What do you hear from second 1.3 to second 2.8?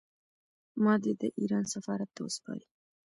ایران سفارت ته وسپاري.